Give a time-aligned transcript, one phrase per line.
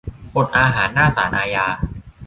[0.35, 1.65] อดอาหารหน้าศาลอาญา